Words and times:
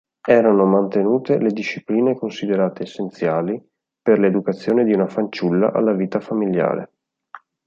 Erano 0.27 0.65
mantenute 0.65 1.37
le 1.37 1.51
discipline 1.51 2.15
considerate 2.15 2.81
essenziali 2.81 3.63
per 4.01 4.17
l'educazione 4.17 4.83
di 4.83 4.93
una 4.93 5.05
fanciulla 5.05 5.71
alla 5.73 5.93
vita 5.93 6.19
familiare. 6.19 6.91